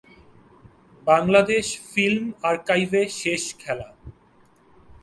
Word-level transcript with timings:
Bangladesh 1.07 1.65
film 1.91 2.25
আর্কাইভে 2.43 3.03
শেষ 3.21 3.43
খেলা 3.59 3.89